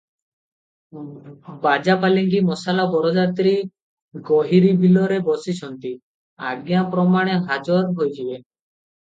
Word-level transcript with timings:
ବାଜା 1.65 1.95
ପାଲିଙ୍କି 2.05 2.39
ମଶାଲ 2.47 2.85
ବରଯାତ୍ରୀ 2.93 3.53
ଗହୀରି 4.31 4.73
ବିଲରେ 4.81 5.21
ବସିଛନ୍ତି, 5.29 5.93
ଆଜ୍ଞାପ୍ରମାଣେ 6.55 7.39
ହାଜର 7.53 7.87
ହୋଇଯିବେ।" 8.03 8.41